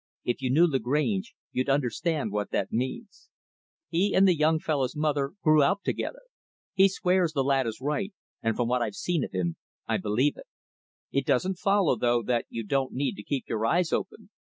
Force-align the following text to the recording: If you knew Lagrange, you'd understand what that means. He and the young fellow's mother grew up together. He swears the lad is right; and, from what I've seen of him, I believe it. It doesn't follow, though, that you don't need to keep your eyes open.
If 0.23 0.41
you 0.41 0.49
knew 0.49 0.65
Lagrange, 0.65 1.35
you'd 1.51 1.69
understand 1.69 2.31
what 2.31 2.49
that 2.49 2.71
means. 2.71 3.29
He 3.87 4.15
and 4.15 4.27
the 4.27 4.35
young 4.35 4.57
fellow's 4.57 4.95
mother 4.95 5.33
grew 5.43 5.61
up 5.61 5.83
together. 5.83 6.23
He 6.73 6.89
swears 6.89 7.33
the 7.33 7.43
lad 7.43 7.67
is 7.67 7.79
right; 7.79 8.11
and, 8.41 8.55
from 8.55 8.67
what 8.67 8.81
I've 8.81 8.95
seen 8.95 9.23
of 9.23 9.31
him, 9.31 9.57
I 9.87 9.97
believe 9.97 10.37
it. 10.37 10.47
It 11.11 11.27
doesn't 11.27 11.59
follow, 11.59 11.95
though, 11.97 12.23
that 12.23 12.47
you 12.49 12.63
don't 12.63 12.93
need 12.93 13.13
to 13.17 13.23
keep 13.23 13.47
your 13.47 13.63
eyes 13.63 13.93
open. 13.93 14.31